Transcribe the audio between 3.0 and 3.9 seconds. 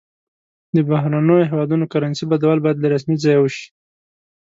ځایه وشي.